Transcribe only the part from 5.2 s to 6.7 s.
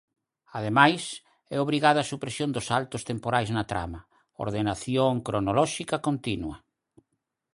cronolóxica continua.